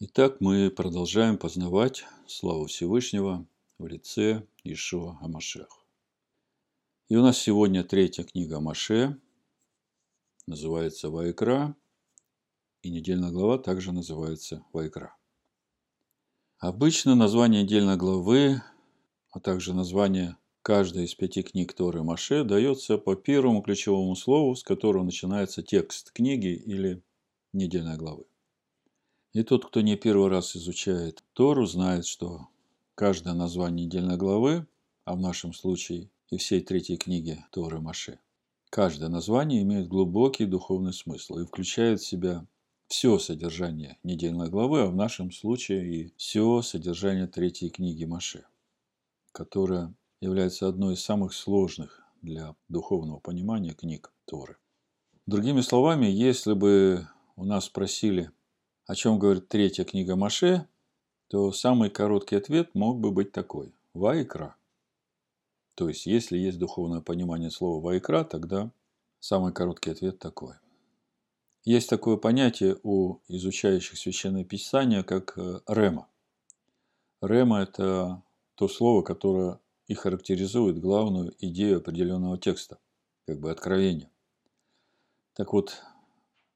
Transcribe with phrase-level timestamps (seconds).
[0.00, 5.84] Итак, мы продолжаем познавать славу Всевышнего в лице Ишуа Амашех.
[7.08, 9.20] И у нас сегодня третья книга Маше,
[10.46, 11.74] называется Вайкра,
[12.82, 15.16] и недельная глава также называется Вайкра.
[16.58, 18.62] Обычно название недельной главы,
[19.32, 24.62] а также название каждой из пяти книг Торы Маше дается по первому ключевому слову, с
[24.62, 27.02] которого начинается текст книги или
[27.52, 28.26] недельной главы.
[29.32, 32.48] И тот, кто не первый раз изучает Тору, знает, что
[32.94, 34.66] каждое название недельной главы,
[35.04, 38.20] а в нашем случае и всей третьей книги Торы Маше,
[38.70, 42.46] каждое название имеет глубокий духовный смысл и включает в себя
[42.88, 48.46] все содержание недельной главы, а в нашем случае и все содержание третьей книги Маше,
[49.32, 54.56] которая является одной из самых сложных для духовного понимания книг Торы.
[55.26, 57.06] Другими словами, если бы
[57.36, 58.30] у нас спросили,
[58.88, 60.66] о чем говорит третья книга Маше,
[61.28, 64.56] то самый короткий ответ мог бы быть такой– Вайкра.
[65.74, 68.72] То есть, если есть духовное понимание слова Вайкра, тогда
[69.20, 70.54] самый короткий ответ такой.
[71.64, 76.08] Есть такое понятие у изучающих Священное Писание, как э, рема.
[77.20, 78.22] Рема– это
[78.54, 82.78] то слово, которое и характеризует главную идею определенного текста,
[83.26, 84.10] как бы откровение.
[85.34, 85.82] Так вот,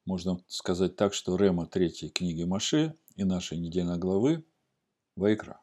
[0.05, 4.44] можно сказать так, что Рема третьей книги Маше и нашей недельной главы
[5.17, 5.61] Вайкра.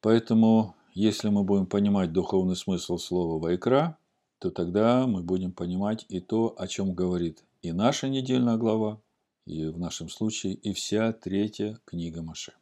[0.00, 3.98] Поэтому, если мы будем понимать духовный смысл слова Вайкра,
[4.38, 9.02] то тогда мы будем понимать и то, о чем говорит и наша недельная глава,
[9.44, 12.54] и в нашем случае и вся третья книга Маше.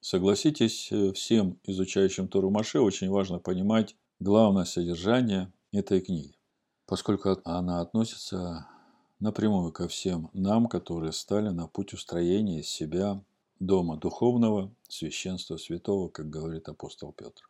[0.00, 6.36] Согласитесь, всем изучающим Тору Маше очень важно понимать главное содержание этой книги,
[6.86, 8.66] поскольку она относится
[9.20, 13.22] напрямую ко всем нам, которые стали на путь устроения из себя
[13.60, 17.48] дома духовного, священства святого, как говорит апостол Петр.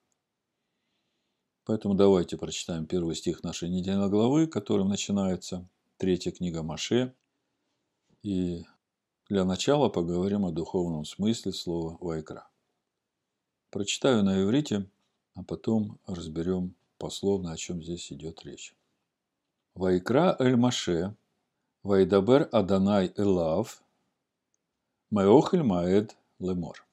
[1.65, 5.69] Поэтому давайте прочитаем первый стих нашей недельной главы, которым начинается
[5.99, 7.15] третья книга Маше.
[8.23, 8.65] И
[9.29, 12.49] для начала поговорим о духовном смысле слова «вайкра».
[13.71, 14.91] Прочитаю на иврите,
[15.35, 18.75] а потом разберем пословно, о чем здесь идет речь.
[19.75, 21.15] «Вайкра эль Маше,
[21.83, 23.83] Вайдабер Аданай Элав,
[25.11, 26.87] Меохель Маэд Лемор.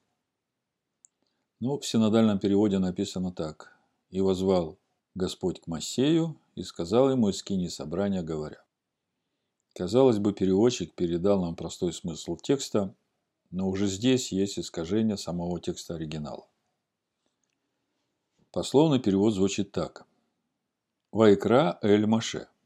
[1.60, 3.76] Ну, в синодальном переводе написано так.
[4.08, 4.78] «И возвал
[5.14, 8.64] Господь к Моисею и сказал ему из скини собрания, говоря».
[9.74, 12.94] Казалось бы, переводчик передал нам простой смысл текста,
[13.50, 16.46] но уже здесь есть искажение самого текста оригинала.
[18.52, 20.06] Пословный перевод звучит так.
[21.12, 22.48] Вайкра эль Маше–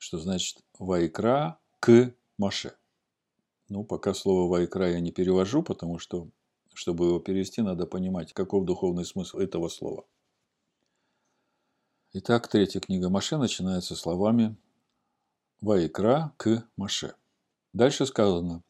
[0.00, 2.74] что значит «вайкра к Маше».
[3.68, 6.30] Ну, пока слово «вайкра» я не перевожу, потому что,
[6.72, 10.06] чтобы его перевести, надо понимать, каков духовный смысл этого слова.
[12.14, 14.56] Итак, третья книга Маше начинается словами
[15.60, 17.14] «Вайкра к Маше».
[17.74, 18.64] Дальше сказано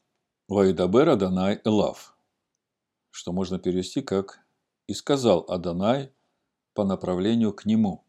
[0.49, 2.17] «Вайдабер Аданай Элав»,
[3.09, 4.41] что можно перевести как
[4.85, 6.11] «И сказал Аданай
[6.73, 8.03] по направлению к нему».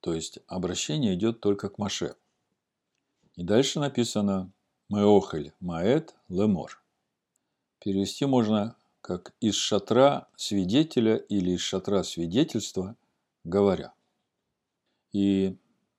[0.00, 2.16] То есть обращение идет только к Маше–
[3.38, 4.50] и дальше написано
[4.88, 6.82] «Меохель маэт лемор».
[7.78, 12.96] Перевести можно как «из шатра свидетеля» или «из шатра свидетельства,
[13.44, 13.92] говоря».
[15.12, 15.56] И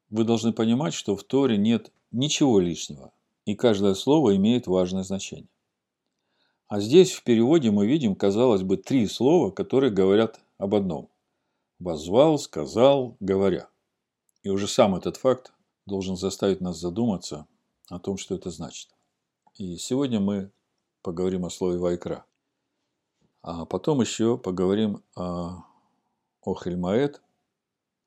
[0.09, 3.13] вы должны понимать, что в Торе нет ничего лишнего,
[3.45, 5.47] и каждое слово имеет важное значение.
[6.67, 11.07] А здесь в переводе мы видим, казалось бы, три слова, которые говорят об одном.
[11.79, 13.69] Возвал, сказал, говоря.
[14.43, 15.53] И уже сам этот факт
[15.89, 17.47] должен заставить нас задуматься
[17.89, 18.89] о том, что это значит.
[19.55, 20.51] И сегодня мы
[21.01, 22.25] поговорим о слове «вайкра».
[23.41, 25.63] А потом еще поговорим о
[26.45, 27.21] Охельмаэт,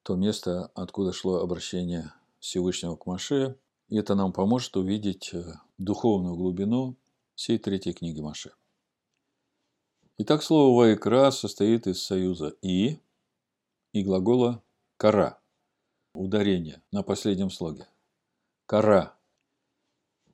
[0.03, 3.57] то место, откуда шло обращение Всевышнего к Маше.
[3.89, 5.45] И это нам поможет увидеть э,
[5.79, 6.97] духовную глубину
[7.35, 8.53] всей третьей книги Маше.
[10.19, 12.99] Итак, слово «вайкра» состоит из союза «и»
[13.93, 14.63] и глагола
[14.97, 15.42] «кара»,
[16.15, 17.89] Ударение на последнем слоге.
[18.67, 19.15] Кора.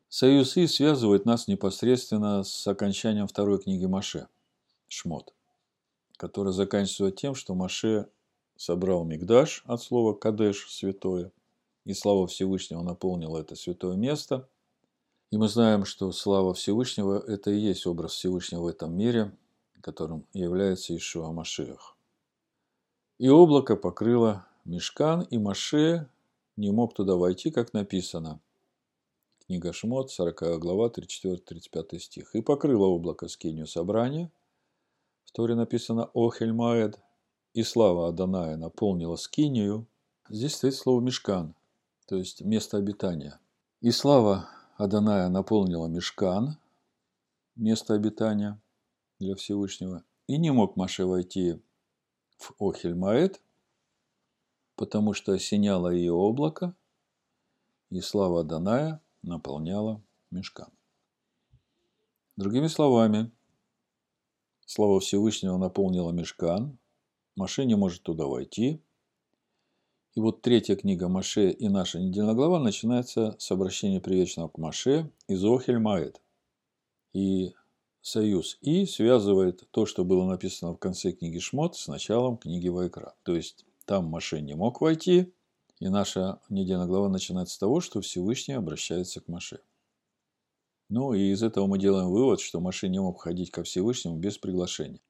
[0.09, 4.27] Союз И связывает нас непосредственно с окончанием второй книги Маше,
[4.89, 5.33] Шмот,
[6.17, 8.09] которая заканчивается тем, что Маше
[8.57, 11.31] собрал Мигдаш от слова Кадеш, святое,
[11.85, 14.49] и слава Всевышнего наполнила это святое место.
[15.31, 19.33] И мы знаем, что слава Всевышнего– это и есть образ Всевышнего в этом мире,
[19.81, 21.97] которым является Ишуа Машиах.
[23.19, 26.11] И облако покрыло Мешкан и Маше
[26.59, 28.39] не мог туда войти, как написано.
[29.47, 32.35] Книга Шмот, 40 глава, 34-35 стих.
[32.35, 34.31] «И покрыло облако скинию собрания».
[35.25, 37.01] В Торе написано «Охель Маэд».
[37.55, 39.87] «И слава Аданая наполнила скинию».
[40.29, 41.55] Здесь стоит слово «мешкан»,
[42.07, 43.41] то есть место обитания.
[43.81, 46.59] «И слава Аданая наполнила мешкан»,
[47.57, 48.61] место обитания
[49.19, 50.05] для Всевышнего.
[50.27, 51.59] И не мог Маше войти
[52.37, 53.41] в Охель Маэд,
[54.79, 56.75] потому что осеняло ее облако,
[57.91, 60.71] и слава Даная наполняла мешкан.
[62.37, 63.33] Другими словами,
[64.65, 66.79] слава Всевышнего наполнила мешкан,
[67.35, 68.81] Маше может туда войти.
[70.15, 75.11] И вот третья книга Маше и наша недельная глава начинается с обращения привечного к Маше
[75.27, 76.21] из Охель Маэд.
[77.13, 77.55] И
[78.01, 83.17] союз И связывает то, что было написано в конце книги Шмот, с началом книги Вайкра.
[83.23, 85.33] То есть там Маше не мог войти,
[85.81, 89.61] и наша недельная глава начинается с того, что Всевышний обращается к Маше.
[90.91, 94.37] Ну и из этого мы делаем вывод, что Маше не мог ходить ко Всевышнему без
[94.37, 95.01] приглашения.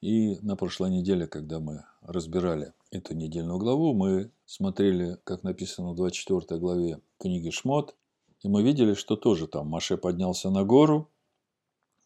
[0.00, 5.96] И на прошлой неделе, когда мы разбирали эту недельную главу, мы смотрели, как написано в
[5.96, 7.94] 24 главе книги Шмот,
[8.42, 11.08] и мы видели, что тоже там Маше поднялся на гору,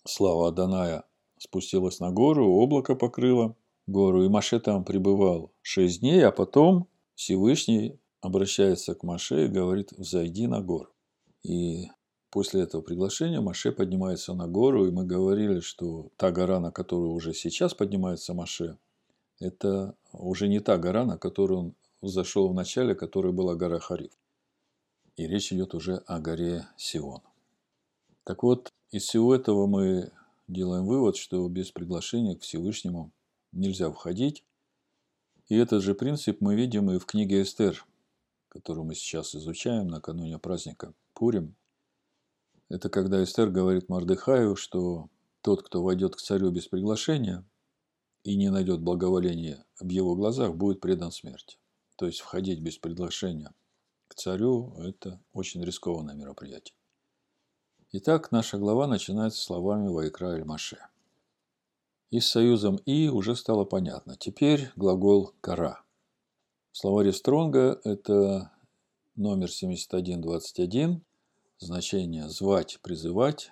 [0.04, 1.04] слава Аданая
[1.38, 3.56] спустилась на гору, облако покрыло
[3.90, 9.92] гору, и Маше там пребывал шесть дней, а потом Всевышний обращается к Маше и говорит,
[9.92, 10.90] взойди на гору.
[11.42, 11.88] И
[12.30, 17.12] после этого приглашения Маше поднимается на гору, и мы говорили, что та гора, на которую
[17.12, 18.78] уже сейчас поднимается Маше,
[19.40, 24.12] это уже не та гора, на которую он зашел в начале, которая была гора Хариф.
[25.16, 27.20] И речь идет уже о горе Сион.
[28.24, 30.12] Так вот, из всего этого мы
[30.46, 33.12] делаем вывод, что без приглашения к Всевышнему
[33.52, 34.44] нельзя входить.
[35.48, 37.84] И этот же принцип мы видим и в книге Эстер,
[38.48, 41.56] которую мы сейчас изучаем накануне праздника Пурим.
[42.68, 45.08] Это когда Эстер говорит Мардыхаю, что
[45.42, 47.44] тот, кто войдет к царю без приглашения
[48.22, 51.58] и не найдет благоволения в его глазах, будет предан смерти.
[51.96, 53.52] То есть входить без приглашения
[54.08, 56.74] к царю– это очень рискованное мероприятие.
[57.92, 60.89] Итак, наша глава начинается словами Вайкра Эль-Маше.
[62.10, 64.16] И с союзом «и» уже стало понятно.
[64.16, 65.82] Теперь глагол «кара».
[66.72, 68.52] В словаре Стронга это
[69.16, 71.02] номер 7121,
[71.58, 73.50] значение «звать», «призывать»,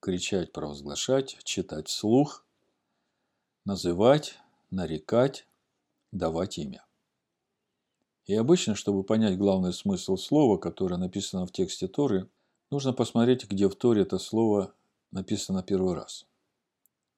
[0.00, 2.44] «кричать», «провозглашать», «читать вслух»,
[3.64, 4.38] «называть»,
[4.70, 5.46] «нарекать»,
[6.10, 6.84] «давать имя».
[8.26, 12.28] И обычно, чтобы понять главный смысл слова, которое написано в тексте Торы–
[12.72, 14.72] Нужно посмотреть, где в Торе это слово
[15.10, 16.24] написано первый раз.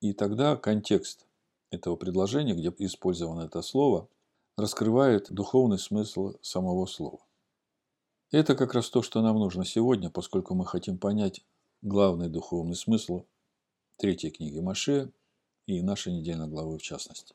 [0.05, 1.27] И тогда контекст
[1.71, 4.07] этого предложения, где использовано это слово,
[4.55, 7.21] раскрывает духовный смысл самого слова.
[8.31, 11.43] Это как раз то, что нам нужно сегодня, поскольку мы хотим понять
[11.81, 13.25] главный духовный смысл
[13.97, 15.11] третьей книги Маше
[15.65, 17.35] и нашей недельной главы в частности.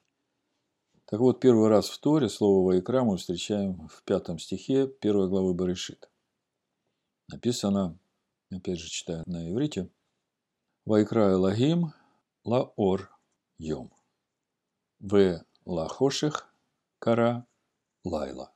[1.06, 5.56] Так вот, первый раз в Торе слово «Ваикра» мы встречаем в пятом стихе первой главы
[5.56, 6.08] Баришит.
[7.30, 7.98] Написано
[8.52, 9.90] опять же читаю на иврите,
[10.86, 11.94] Вайкра Элагим
[12.46, 13.12] Лаор
[13.58, 13.92] Йом.
[15.00, 16.50] В Лахоших
[16.98, 17.46] Кара
[18.06, 18.54] Лайла.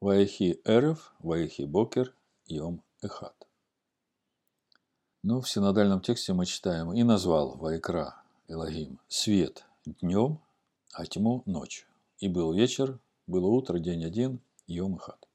[0.00, 3.48] Ваихи Эрев, Ваихи Бокер, Йом Эхат.
[5.22, 10.38] Но в синодальном тексте мы читаем «И назвал Вайкра Элагим свет днем,
[10.92, 11.88] а тьму ночью.
[12.18, 15.26] И был вечер, было утро, день один, Йом Эхат».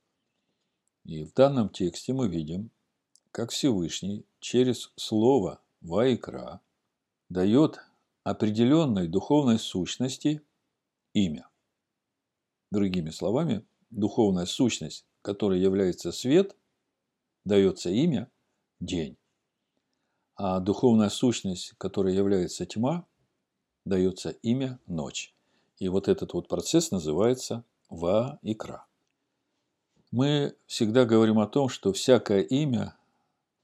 [1.04, 2.70] И в данном тексте мы видим,
[3.32, 6.62] как Всевышний через слово «вайкра»
[7.34, 7.80] дает
[8.24, 10.44] определенной духовной сущности
[11.14, 11.50] имя.
[12.70, 16.56] Другими словами, духовная сущность, которая является свет,
[17.44, 18.30] дается имя–
[18.80, 19.18] день.
[20.36, 23.08] А духовная сущность, которая является тьма,
[23.84, 25.34] дается имя– ночь.
[25.80, 28.86] И вот этот вот процесс называется ва-икра.
[30.12, 32.96] Мы всегда говорим о том, что всякое имя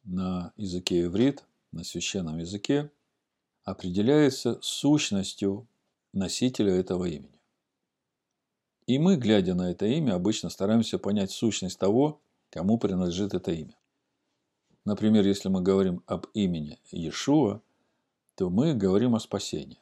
[0.03, 2.91] на языке иврит, на священном языке,
[3.69, 5.67] определяется сущностью
[6.11, 7.39] носителя этого имени.
[8.87, 13.75] И мы, глядя на это имя, обычно стараемся понять сущность того, кому принадлежит это имя.
[14.85, 17.61] Например, если мы говорим об имени Иешуа,
[18.35, 19.77] то мы говорим о спасении.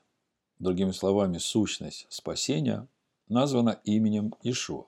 [0.60, 2.89] Другими словами, сущность спасения
[3.29, 4.86] названа именем Иешуа.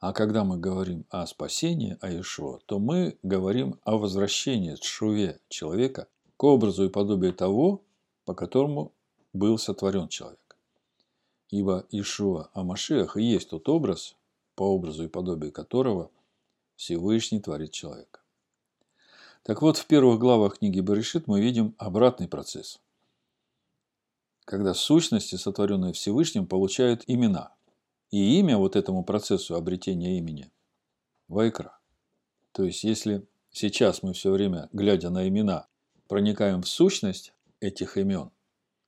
[0.00, 6.08] А когда мы говорим о спасении, о Ишуа, то мы говорим о возвращении Тшуве человека
[6.40, 7.84] к образу и подобию того,
[8.24, 8.94] по которому
[9.34, 10.56] был сотворен человек.
[11.50, 14.16] Ибо Ишуа Амашиах и есть тот образ,
[14.54, 16.10] по образу и подобию которого
[16.76, 18.20] Всевышний творит человека.
[19.42, 22.80] Так вот, в первых главах книги Баришит мы видим обратный процесс.
[24.46, 27.52] Когда сущности, сотворенные Всевышним, получают имена.
[28.10, 30.50] И имя вот этому процессу обретения имени–
[31.28, 31.78] Вайкра.
[32.52, 35.66] То есть, если сейчас мы все время, глядя на имена,
[36.10, 38.32] проникаем в сущность этих имен,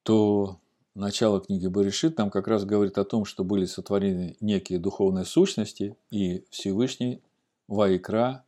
[0.03, 0.59] то
[0.97, 5.97] начало книги Баришит нам как раз говорит о том, что были сотворены некие духовные сущности,
[6.11, 7.23] и Всевышний
[7.69, 8.45] Вайкра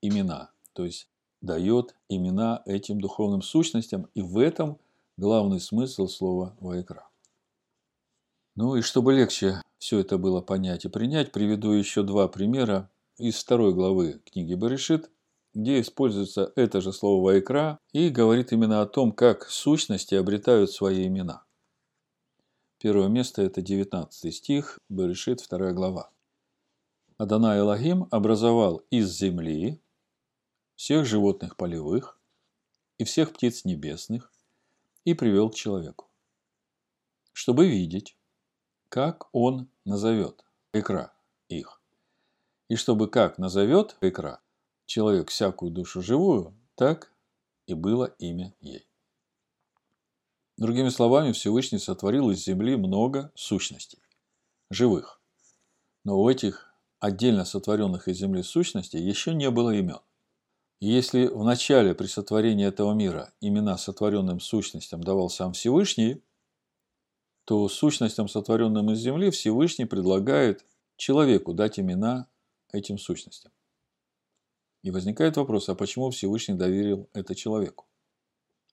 [0.00, 0.52] имена.
[0.74, 1.08] То есть
[1.40, 4.78] дает имена этим духовным сущностям, и в этом
[5.16, 7.08] главный смысл слова «вайкра».
[8.54, 13.34] Ну и чтобы легче все это было понять и принять, приведу еще два примера из
[13.34, 15.10] второй главы книги Баришит,
[15.54, 21.06] где используется это же слово «вайкра» и говорит именно о том, как сущности обретают свои
[21.06, 21.44] имена.
[22.78, 26.10] Первое место– это 19 стих, Баришит, вторая глава.
[27.16, 29.80] Адана Элогим образовал из земли
[30.74, 32.18] всех животных полевых
[32.98, 34.32] и всех птиц небесных
[35.04, 36.10] и привел к человеку,
[37.32, 38.16] чтобы видеть,
[38.88, 41.14] как он назовет икра
[41.48, 41.80] их,
[42.68, 44.40] и чтобы как назовет икра
[44.86, 47.12] человек всякую душу живую, так
[47.66, 48.86] и было имя ей.
[50.56, 53.98] Другими словами, Всевышний сотворил из земли много сущностей,
[54.70, 55.20] живых.
[56.04, 60.00] Но у этих отдельно сотворенных из земли сущностей еще не было имен.
[60.80, 66.22] Если в начале при сотворении этого мира имена сотворенным сущностям давал сам Всевышний,
[67.44, 70.64] то сущностям, сотворенным из земли, Всевышний предлагает
[70.96, 72.28] человеку дать имена
[72.72, 73.52] этим сущностям.
[74.84, 77.86] И возникает вопрос, а почему Всевышний доверил это человеку?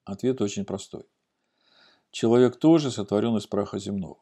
[0.03, 1.05] Ответ очень простой.
[2.11, 4.19] Человек тоже сотворен из праха земного.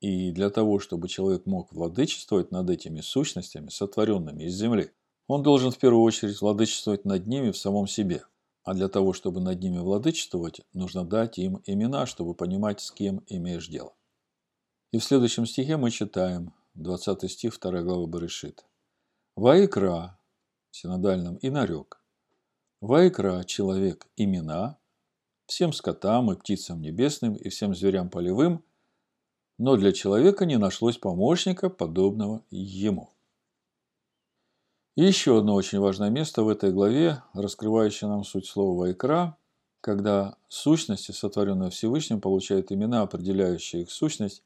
[0.00, 4.92] И для того, чтобы человек мог владычествовать над этими сущностями, сотворенными из земли,
[5.28, 8.24] он должен в первую очередь владычествовать над ними в самом себе.
[8.64, 13.22] А для того, чтобы над ними владычествовать, нужно дать им имена, чтобы понимать, с кем
[13.28, 13.94] имеешь дело.
[14.90, 18.66] И в следующем стихе мы читаем, 20 стих 2 главы Барышит.
[19.36, 20.18] «Ваикра»
[20.76, 22.00] синодальном и нарек.
[22.80, 24.78] «Ваикра»– человек имена,
[25.46, 28.62] всем скотам и птицам небесным и всем зверям полевым,
[29.58, 33.10] но для человека не нашлось помощника, подобного ему.
[34.96, 39.36] И еще одно очень важное место в этой главе, раскрывающее нам суть слова «вайкра»,
[39.80, 44.42] когда сущности, сотворенные Всевышним, получают имена, определяющие их сущность.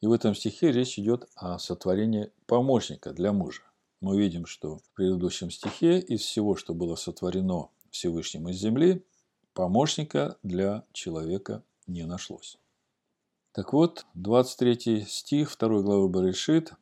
[0.00, 3.62] И в этом стихе речь идет о сотворении помощника для мужа.
[4.04, 9.02] Мы видим, что в предыдущем стихе из всего, что было сотворено Всевышним из земли,
[9.54, 12.58] помощника для человека не нашлось.
[13.52, 16.74] Так вот, 23 стих 2 главы Баришит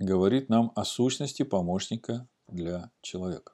[0.00, 3.52] говорит нам о сущности помощника для человека.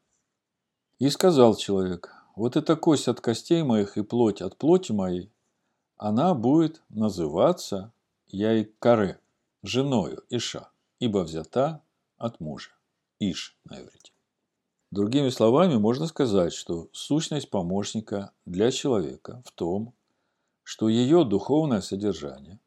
[0.98, 5.30] И сказал человек, вот эта кость от костей моих и плоть от плоти моей,
[5.98, 7.92] она будет называться
[8.28, 9.20] Яйкаре,
[9.62, 11.82] женою Иша, ибо взята
[12.16, 12.70] от мужа.
[13.18, 14.12] Иш на иврите.
[14.90, 19.94] Другими словами, можно сказать, что сущность помощника для человека в том,
[20.62, 22.60] что ее духовное содержание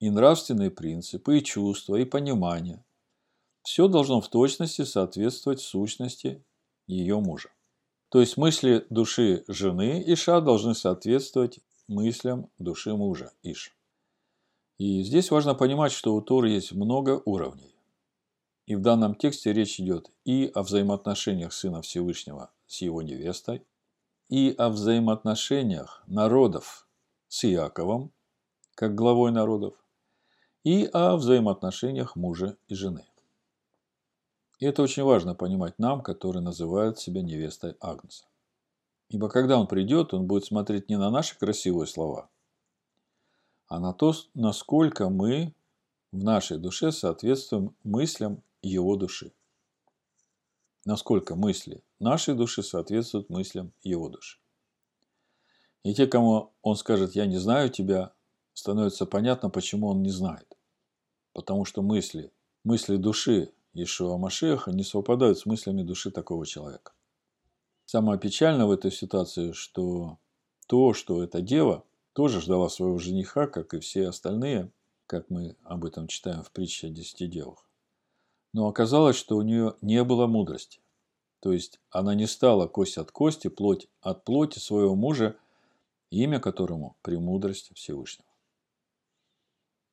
[0.00, 2.84] и нравственные принципы, и чувства, и понимание
[3.62, 6.44] все должно в точности соответствовать сущности
[6.86, 7.50] ее мужа.
[8.10, 13.74] То есть мысли души жены Иша должны соответствовать мыслям души мужа Иш.
[14.78, 17.73] И здесь важно понимать, что у Торы есть много уровней.
[18.66, 23.66] И в данном тексте речь идет и о взаимоотношениях Сына Всевышнего с его невестой,
[24.28, 26.88] и о взаимоотношениях народов
[27.28, 28.10] с Иаковом,
[28.74, 29.74] как главой народов,
[30.62, 33.06] и о взаимоотношениях мужа и жены.
[34.60, 38.24] И это очень важно понимать нам, которые называют себя невестой Агнца.
[39.10, 42.30] Ибо когда он придет, он будет смотреть не на наши красивые слова,
[43.68, 45.54] а на то, насколько мы
[46.12, 49.32] в нашей душе соответствуем мыслям его души.
[50.84, 54.38] Насколько мысли нашей души соответствуют мыслям его души.
[55.82, 58.12] И те, кому он скажет «я не знаю тебя»,
[58.54, 60.56] становится понятно, почему он не знает.
[61.32, 66.92] Потому что мысли, мысли души Ишуа Машеха не совпадают с мыслями души такого человека.
[67.84, 70.18] Самое печальное в этой ситуации, что
[70.66, 74.70] то, что эта дева тоже ждала своего жениха, как и все остальные,
[75.06, 77.68] как мы об этом читаем в притче о десяти девах.
[78.54, 80.80] Но оказалось, что у нее не было мудрости.
[81.40, 85.36] То есть она не стала кость от кости, плоть от плоти своего мужа,
[86.10, 88.28] имя которому– премудрость Всевышнего.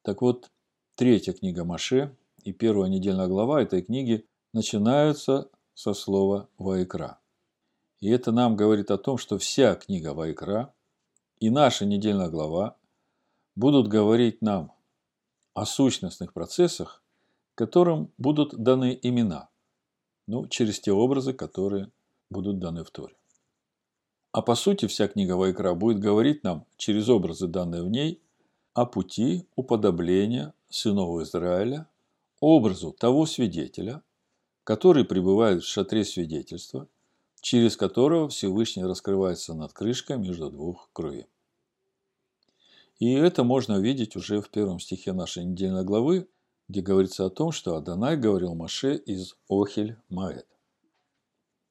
[0.03, 0.51] Так вот,
[0.95, 7.19] третья книга Маше и первая недельная глава этой книги начинаются со слова «Ваикра».
[7.99, 10.71] И это нам говорит о том, что вся книга Ваикра
[11.39, 12.77] и наша недельная глава
[13.55, 14.71] будут говорить нам
[15.55, 17.00] о сущностных процессах,
[17.61, 19.47] которым будут даны имена,
[20.25, 21.91] ну, через те образы, которые
[22.31, 23.13] будут даны в Торе.
[24.31, 28.19] А по сути вся книга Вайкра будет говорить нам через образы, данные в ней,
[28.73, 31.87] о пути уподобления сынов Израиля,
[32.39, 34.01] образу того свидетеля,
[34.63, 36.87] который пребывает в шатре свидетельства,
[37.41, 41.27] через которого Всевышний раскрывается над крышкой между двух кровей.
[42.97, 46.27] И это можно увидеть уже в первом стихе нашей недельной главы,
[46.67, 50.47] где говорится о том, что Адонай говорил Маше из Охель Маэд.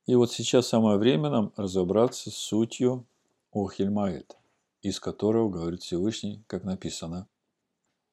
[0.07, 3.07] И вот сейчас самое время нам разобраться с сутью
[3.53, 4.37] Охель Маэд,
[4.83, 7.29] из которого говорит Всевышний, как написано,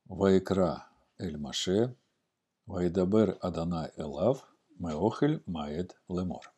[0.05, 1.95] «Ваикра эль Маше,
[2.65, 6.53] Вайдабер Адонай Элав, Меохель Маэд Лемор».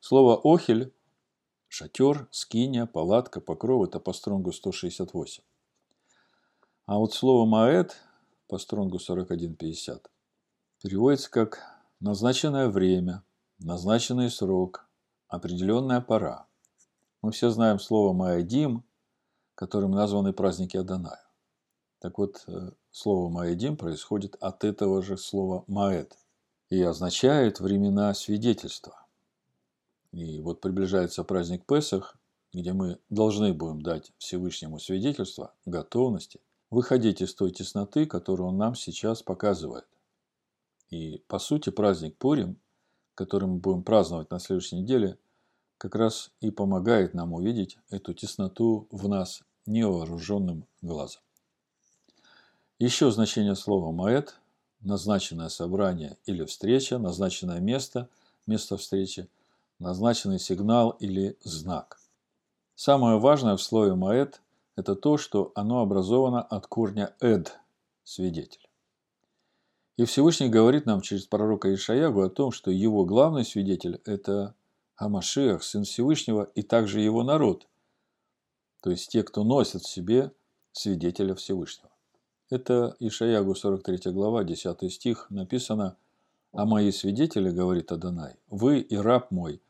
[0.00, 0.92] Слово «охель»–
[1.68, 5.42] шатер, скиния, палатка, покров– это по стронгу 168.
[6.86, 7.96] А вот слово «маэт»
[8.48, 10.06] по стронгу 41.50
[10.82, 11.60] переводится как
[12.00, 13.24] «назначенное время»,
[13.58, 14.88] «назначенный срок»,
[15.28, 16.46] «определенная пора».
[17.22, 18.84] Мы все знаем слово «маэдим»,
[19.54, 21.24] которым названы праздники Адоная.
[21.98, 26.16] Так вот, э, слово «маэдим» происходит от этого же слова «маэт»
[26.68, 29.06] и означает времена свидетельства.
[30.12, 32.16] И вот приближается праздник Песах,
[32.52, 38.74] где мы должны будем дать Всевышнему свидетельство готовности выходить из той тесноты, которую он нам
[38.74, 39.86] сейчас показывает.
[40.90, 42.58] И, по сути, праздник Пурим,
[43.14, 45.18] который мы будем праздновать на следующей неделе,
[45.78, 51.22] как раз и помогает нам увидеть эту тесноту в нас невооруженным глазом.
[52.78, 54.36] Еще значение слова «маэт»–
[54.80, 58.08] назначенное собрание или встреча, назначенное место,
[58.46, 59.28] место встречи,
[59.78, 61.98] назначенный сигнал или знак.
[62.74, 64.40] Самое важное в слове «маэт»
[64.76, 67.58] это то, что оно образовано от корня «эд»–
[68.04, 68.68] свидетель.
[69.96, 74.54] И Всевышний говорит нам через пророка Ишаягу о том, что его главный свидетель– это
[74.96, 77.66] Амашиах, Сын Всевышнего, и также его народ,
[78.82, 80.32] то есть те, кто носят в себе
[80.72, 81.90] свидетеля Всевышнего.
[82.50, 85.96] Это Ишаягу 43 глава, 10 стих, написано
[86.52, 89.60] «А мои свидетели,— говорит Адонай,— вы и раб мой,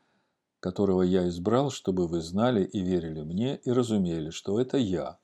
[0.59, 5.19] которого я избрал, чтобы вы знали и верили мне и разумели, что это я.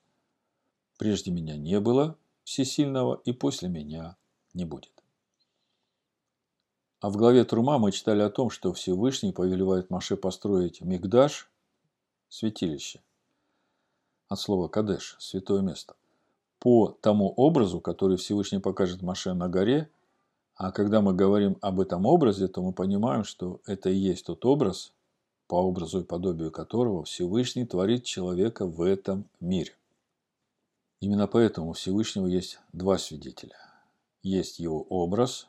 [0.98, 4.16] Прежде меня не было всесильного, и после меня
[4.52, 4.92] не будет.
[7.00, 11.50] А в главе Трума мы читали о том, что Всевышний повелевает Маше построить Мигдаш,
[12.28, 13.00] святилище,
[14.28, 15.96] от слова Кадеш, святое место,
[16.58, 19.90] по тому образу, который Всевышний покажет Маше на горе,
[20.54, 24.44] а когда мы говорим об этом образе, то мы понимаем, что это и есть тот
[24.44, 24.92] образ,
[25.46, 29.72] по образу и подобию которого Всевышний творит человека в этом мире.
[31.00, 33.58] Именно поэтому у Всевышнего есть два свидетеля.
[34.22, 35.48] Есть его образ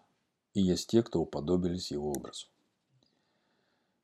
[0.53, 2.47] и есть те, кто уподобились его образу.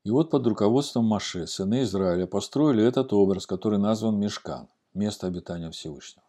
[0.04, 5.70] И вот под руководством Маше, сыны Израиля, построили этот образ, который назван Мешкан, место обитания
[5.70, 6.24] Всевышнего.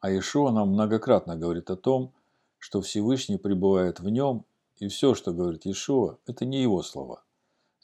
[0.00, 2.12] А Ишуа нам многократно говорит о том,
[2.58, 4.44] что Всевышний пребывает в нем,
[4.78, 7.22] и все, что говорит Ишуа, это не его слова–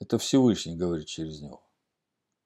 [0.00, 1.62] это Всевышний говорит через него.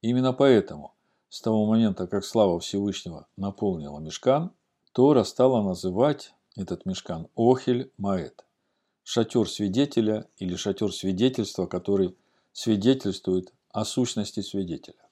[0.01, 0.95] Именно поэтому,
[1.29, 4.53] с того момента, как слава Всевышнего наполнила мешкан,
[4.93, 8.45] Тора стала называть этот мешкан Охель Маэт,
[9.05, 12.17] шатер свидетеля или шатер свидетельства, который
[12.53, 15.09] свидетельствует о сущности свидетеля.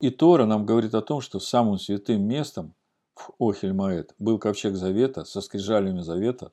[0.00, 2.74] И Тора нам говорит о том, что самым святым местом
[3.14, 6.52] в Охель-Маэт был ковчег Завета со скрижалями Завета,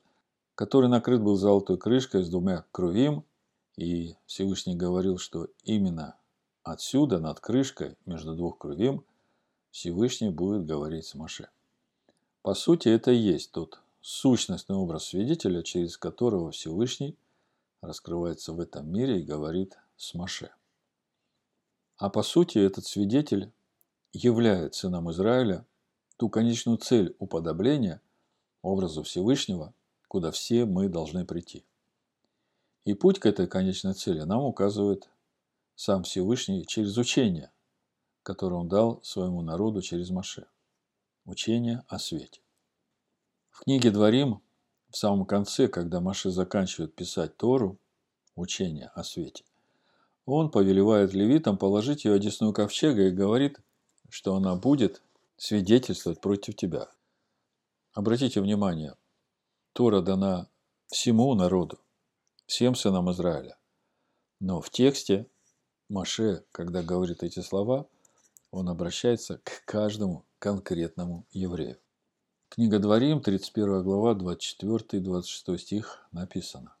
[0.54, 3.24] который накрыт был золотой крышкой с двумя крувим
[3.76, 6.16] и Всевышний говорил, что именно
[6.62, 9.04] отсюда, над крышкой, между двух крувим,
[9.70, 11.48] Всевышний будет говорить с Маше.
[12.42, 17.16] По сути, это и есть тот сущностный образ свидетеля, через которого Всевышний
[17.80, 20.50] раскрывается в этом мире и говорит с Маше.
[21.96, 23.52] А по сути, этот свидетель
[24.12, 25.66] являет сыном Израиля
[26.16, 28.00] ту конечную цель уподобления
[28.62, 29.74] образу Всевышнего,
[30.06, 31.64] куда все мы должны прийти–
[32.84, 35.08] и путь к этой конечной цели нам указывает
[35.74, 37.50] сам Всевышний через учение,
[38.22, 40.46] которое он дал своему народу через Маше.
[41.24, 42.40] Учение о свете.
[43.50, 44.42] В книге Дворим,
[44.90, 47.78] в самом конце, когда Маше заканчивает писать Тору,
[48.36, 49.44] учение о свете,
[50.26, 53.60] он повелевает левитам положить ее одесную ковчега и говорит,
[54.10, 55.02] что она будет
[55.36, 56.88] свидетельствовать против тебя.
[57.92, 58.94] Обратите внимание,
[59.72, 60.48] Тора дана
[60.88, 61.78] всему народу
[62.46, 63.56] всем сынам Израиля.
[64.40, 65.26] Но в тексте
[65.88, 67.86] Маше, когда говорит эти слова,
[68.50, 71.78] он обращается к каждому конкретному еврею.
[72.48, 76.76] Книга Дворим, 31 глава, 24 и 26 стих написано.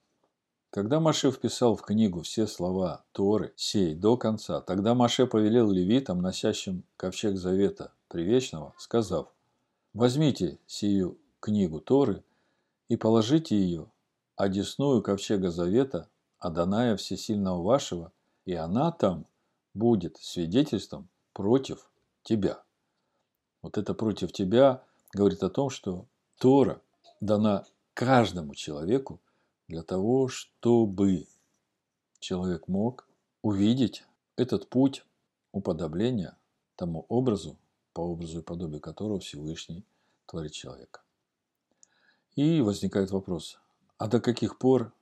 [0.70, 6.20] Когда Маше вписал в книгу все слова Торы, сей, до конца, тогда Маше повелел левитам,
[6.20, 9.32] носящим ковчег завета привечного, сказав,
[9.92, 12.24] «Возьмите сию книгу Торы
[12.88, 13.90] и положите ее,
[14.36, 18.12] одесную ковчега завета, Аданая Всесильного вашего,
[18.44, 19.26] и она там
[19.72, 21.90] будет свидетельством против
[22.22, 22.62] тебя.
[23.62, 26.06] Вот это против тебя говорит о том, что
[26.38, 26.82] Тора
[27.20, 29.20] дана каждому человеку
[29.68, 31.26] для того, чтобы
[32.18, 33.08] человек мог
[33.42, 34.04] увидеть
[34.36, 35.04] этот путь
[35.52, 36.36] уподобления
[36.76, 37.56] тому образу,
[37.92, 39.84] по образу и подобию которого Всевышний
[40.26, 41.00] творит человека.
[42.34, 43.60] И возникает вопрос,
[43.98, 44.92] а до каких пор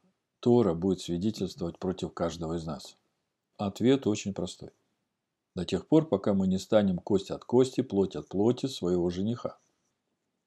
[0.40, 2.96] Тора будет свидетельствовать против каждого из нас?
[3.56, 4.70] Ответ очень простой.
[5.54, 9.58] До тех пор, пока мы не станем кость от кости, плоть от плоти своего жениха.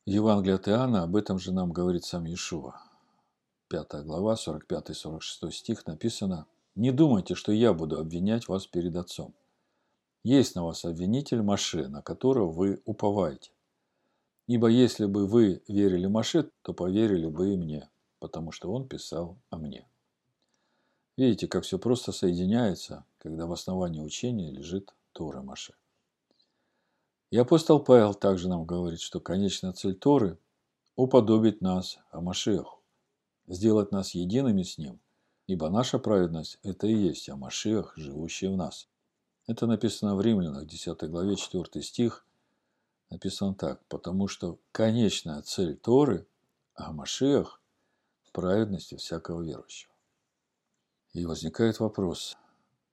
[0.06, 2.82] В Евангелии от Иоанна об этом же нам говорит сам Иешуа.
[3.70, 9.34] 5 глава, 45-46 стих написано «Не думайте, что я буду обвинять вас перед Отцом.
[10.24, 13.52] Есть на вас обвинитель Маше, на которого вы уповаете.
[14.48, 19.38] Ибо если бы вы верили Маше, то поверили бы и мне, потому что он писал
[19.50, 19.88] о мне.
[21.18, 25.74] Видите, как все просто соединяется, когда в основании учения лежит Тора Маше.
[27.32, 30.38] И апостол Павел также нам говорит, что конечная цель Торы–
[30.96, 32.82] уподобить нас о Машеху,
[33.48, 35.00] сделать нас едиными с Ним,
[35.48, 38.88] ибо наша праведность– это и есть о Машех, живущий в нас.
[39.48, 42.26] Это написано в Римлянах, 10 главе, 4 стих,
[43.10, 46.28] написано так, потому что конечная цель Торы
[46.74, 46.92] о
[48.36, 49.94] Праведности всякого верующего.
[51.14, 52.36] И возникает вопрос,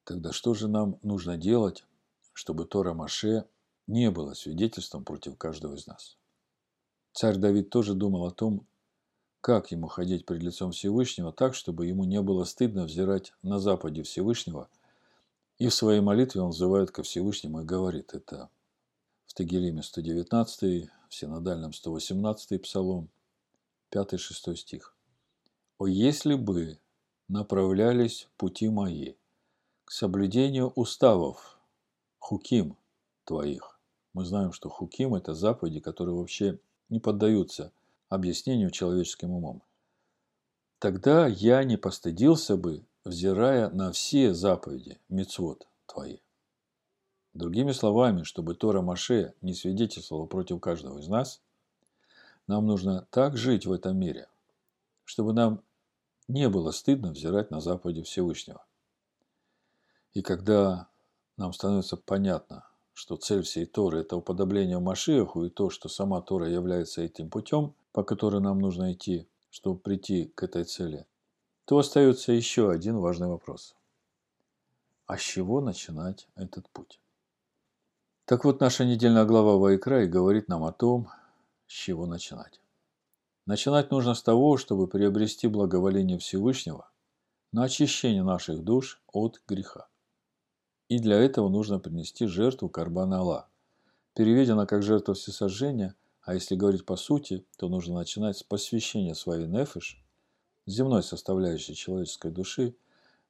[0.04, 1.84] тогда что же нам нужно делать,
[2.32, 3.46] чтобы Тора Маше
[3.88, 6.16] не было свидетельством против каждого из нас?
[7.12, 8.68] Царь Давид тоже думал о том,
[9.40, 14.04] как ему ходить пред лицом Всевышнего так, чтобы ему не было стыдно взирать на западе
[14.04, 14.68] Всевышнего,
[15.58, 18.48] и в своей молитве он взывает ко Всевышнему и говорит это
[19.26, 23.10] в Тагилиме 119, в Синодальном 118 псалом,
[23.90, 24.91] 5-6 стих.
[25.82, 26.78] «О, если бы
[27.26, 29.14] направлялись пути мои
[29.84, 31.58] к соблюдению уставов,
[32.20, 32.76] хуким
[33.24, 33.80] твоих».
[34.12, 37.72] Мы знаем, что хуким– это заповеди, которые вообще не поддаются
[38.08, 39.60] объяснению человеческим умом.
[40.78, 46.18] Тогда я не постыдился бы, взирая на все заповеди, мецвод твои.
[47.34, 51.42] Другими словами, чтобы Тора Маше не свидетельствовала против каждого из нас,
[52.46, 54.28] нам нужно так жить в этом мире,
[55.04, 55.60] чтобы нам
[56.28, 58.64] не было стыдно взирать на заповеди Всевышнего.
[60.12, 60.88] И когда
[61.36, 66.48] нам становится понятно, что цель всей Торы– это уподобление Машиаху и то, что сама Тора
[66.48, 71.06] является этим путем, по которому нам нужно идти, чтобы прийти к этой цели,
[71.64, 73.74] то остается еще один важный вопрос.
[75.06, 77.00] А с чего начинать этот путь?
[78.24, 81.08] Так вот, наша недельная глава Вайкра и говорит нам о том,
[81.66, 82.61] с чего начинать.
[83.46, 86.90] Начинать нужно с того, чтобы приобрести благоволение Всевышнего
[87.52, 89.88] на очищение наших душ от греха.
[90.88, 93.48] И для этого нужно принести жертву Карбана Алла.
[94.14, 99.46] Переведена как жертва всесожжения, а если говорить по сути, то нужно начинать с посвящения своей
[99.46, 100.04] нефиш,
[100.66, 102.76] земной составляющей человеческой души,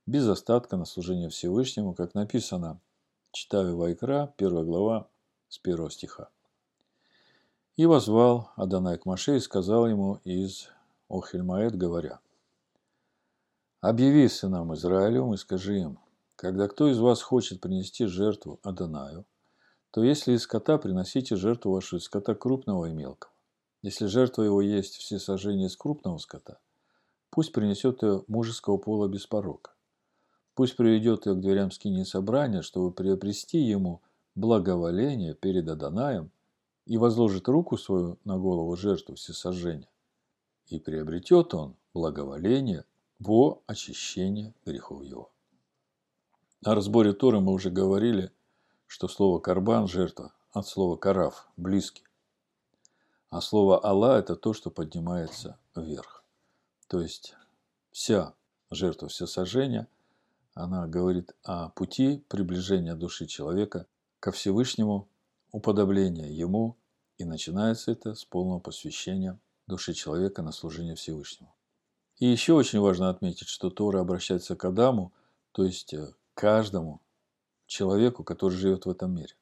[0.07, 2.81] без остатка на служение Всевышнему, как написано–
[3.35, 5.09] Читаю Вайкра, первая глава,
[5.48, 6.29] с первого стиха.
[7.77, 10.69] «И возвал Адонай к Маше и сказал ему из
[11.09, 12.21] Охельмаэт, говоря,
[13.81, 15.99] «Объяви сынам Израилю и скажи им,
[16.37, 19.25] когда кто из вас хочет принести жертву Адонаю,
[19.91, 23.33] то если из скота приносите жертву вашу из скота крупного и мелкого.
[23.83, 26.59] Если жертва его есть все сожжения из крупного скота,
[27.31, 29.73] пусть принесет ее мужеского пола без порока.
[30.55, 34.03] Пусть приведет ее к дверям скини собрания, чтобы приобрести ему
[34.35, 36.31] благоволение перед Адонаем
[36.87, 39.88] и возложит руку свою на голову жертву всесожжения.
[40.66, 42.85] И приобретет он благоволение
[43.18, 45.31] во очищение грехов его.
[46.64, 48.31] О разборе Торы мы уже говорили,
[48.87, 52.05] что слово «карбан»– жертва, от слова «караф»– близкий.
[53.31, 56.25] А слово «Алла»– это то, что поднимается вверх.
[56.88, 57.35] То есть
[57.90, 58.35] вся
[58.71, 59.88] жертва всесожжения–
[60.55, 63.87] она говорит о пути приближения души человека
[64.21, 65.09] ко Всевышнему,
[65.53, 66.77] уподобления Ему,
[67.19, 71.55] и начинается это с полного посвящения души человека на служение Всевышнему.
[72.19, 75.12] И еще очень важно отметить, что Тора обращается к Адаму
[75.53, 77.01] то есть э, каждому
[77.67, 79.35] человеку, который живет в этом мире.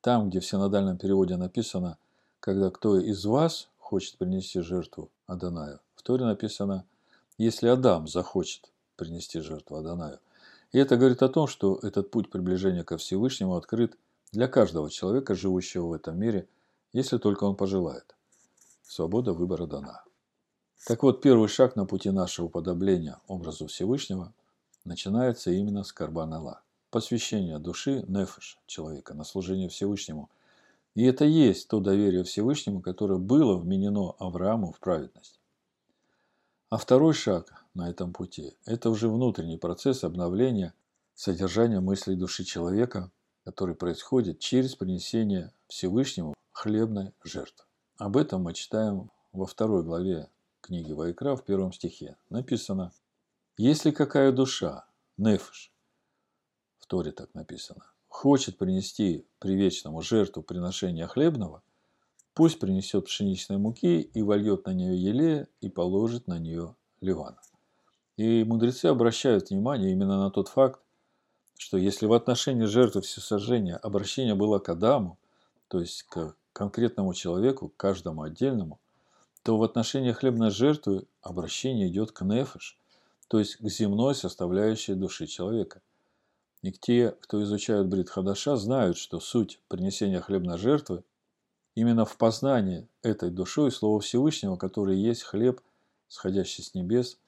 [0.00, 1.98] Там, где в синодальном переводе написано,
[2.40, 6.84] когда кто из вас хочет принести жертву Адонаю, в Торе написано,
[7.38, 10.18] если Адам захочет принести жертву Адонаю.
[10.72, 13.96] И это говорит о том, что этот путь приближения ко Всевышнему открыт
[14.32, 16.48] для каждого человека, живущего в этом мире,
[16.92, 18.16] если только он пожелает.
[18.82, 20.04] Свобода выбора дана.
[20.86, 24.32] Так вот, первый шаг на пути нашего уподобления образу Всевышнего
[24.84, 30.28] начинается именно с Карбан Аллах посвящение души, нефеш, человека, на служение Всевышнему.
[30.94, 35.40] И это есть то доверие Всевышнему, которое было вменено Аврааму в праведность.
[36.68, 40.74] А второй шаг на этом пути– это уже внутренний процесс обновления
[41.14, 43.10] содержания мыслей души человека,
[43.44, 47.64] который происходит через принесение Всевышнему хлебной жертвы.
[47.98, 50.28] Об этом мы читаем во второй главе
[50.60, 52.16] книги Вайкра в первом стихе.
[52.30, 52.92] Написано
[53.56, 55.72] «Если какая душа, нефиш,
[56.92, 61.62] Торе так написано, хочет принести привечному жертву приношения хлебного,
[62.34, 67.40] пусть принесет пшеничной муки и вольет на нее елея и положит на нее ливана.
[68.18, 70.82] И мудрецы обращают внимание именно на тот факт,
[71.56, 75.18] что если в отношении жертвы всесожжения обращение было к Адаму,
[75.68, 78.80] то есть к конкретному человеку, к каждому отдельному,
[79.42, 82.78] то в отношении хлебной жертвы обращение идет к нефиш,
[83.28, 85.80] то есть к земной составляющей души человека–
[86.62, 91.02] и те, кто изучают Брит Хадаша, знают, что суть принесения хлебной жертвы
[91.74, 95.60] именно в познании этой душой Слова Всевышнего, который есть хлеб,
[96.06, 97.18] сходящий с небес,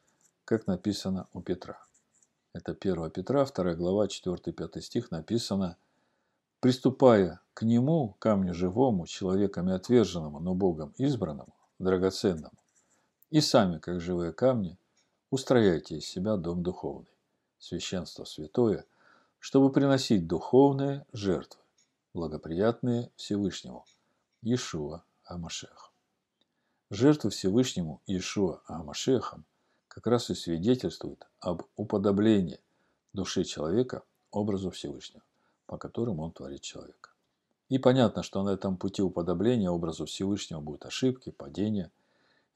[0.45, 1.84] как написано у Петра.
[2.55, 5.77] Это 1 Петра, 2 глава, 4-5 стих написано
[6.61, 12.57] «Приступая к нему, камню живому, человеками отверженному, но Богом избранному, драгоценному,
[13.29, 14.79] и сами, как живые камни,
[15.31, 17.13] устрояйте из себя дом духовный,
[17.59, 18.87] священство святое–
[19.45, 21.61] чтобы приносить духовные жертвы,
[22.15, 23.85] благоприятные Всевышнему,
[24.41, 25.93] Иешуа Амашех.
[26.89, 29.45] Жертвы Всевышнему Иешуа Амашехом
[29.95, 32.59] как раз и свидетельствуют об уподоблении
[33.13, 34.03] души человека
[34.33, 35.23] образу Всевышнего,
[35.67, 37.11] по которому он творит человека.
[37.69, 41.93] И понятно, что на этом пути уподобления образу Всевышнего будут ошибки, падения.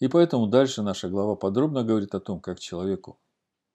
[0.00, 3.20] И поэтому дальше наша глава подробно говорит о том, как человеку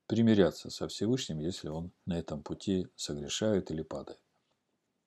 [0.07, 4.19] примиряться со Всевышним, если он на этом пути согрешает или падает.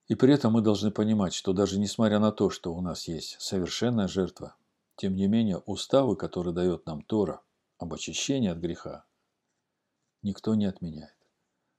[0.09, 3.37] И при этом мы должны понимать, что даже несмотря на то, что у нас есть
[3.39, 4.57] совершенная жертва,
[4.97, 7.43] тем не менее уставы, которые дает нам Тора
[7.79, 9.05] об очищении от греха,
[10.23, 11.17] никто не отменяет.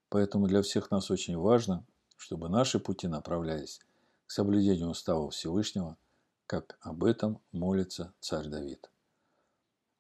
[0.10, 1.86] Поэтому для всех нас очень важно,
[2.18, 3.80] чтобы наши пути направлялись
[4.26, 5.98] к соблюдению устава Всевышнего,
[6.46, 8.90] как об этом молится царь Давид.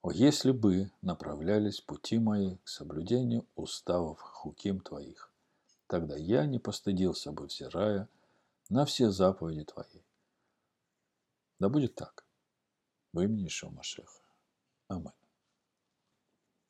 [0.02, 5.32] О, если бы направлялись пути мои к соблюдению уставов хуким твоих,
[5.88, 8.08] тогда я не постыдился бы, взирая
[8.70, 10.02] на все заповеди твои.
[11.60, 12.26] Да будет так.
[13.14, 14.22] В имени Шомашеха.
[14.88, 15.17] Аминь.